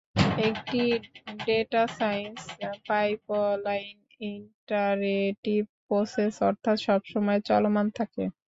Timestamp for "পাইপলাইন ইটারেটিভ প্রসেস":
2.87-6.33